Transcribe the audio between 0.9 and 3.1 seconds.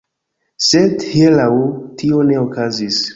hieraŭ, tio ne okazis.